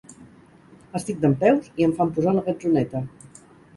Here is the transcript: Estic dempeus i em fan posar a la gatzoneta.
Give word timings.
Estic 0.99 1.21
dempeus 1.25 1.69
i 1.81 1.87
em 1.89 1.93
fan 1.99 2.15
posar 2.17 2.33
a 2.33 2.37
la 2.39 2.45
gatzoneta. 2.49 3.03